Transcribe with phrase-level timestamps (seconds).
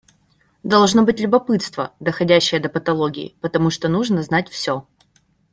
[0.63, 4.87] Должно быть любопытство, доходящее до патологии, потому что нужно знать все.